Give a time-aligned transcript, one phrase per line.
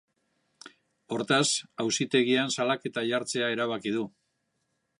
[1.17, 1.47] Hortaz,
[1.85, 4.07] auzitegian salaketa jartzea erabaki du.